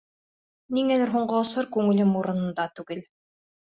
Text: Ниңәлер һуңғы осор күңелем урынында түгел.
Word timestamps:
Ниңәлер 0.77 1.13
һуңғы 1.17 1.39
осор 1.43 1.71
күңелем 1.79 2.19
урынында 2.25 2.71
түгел. 2.77 3.09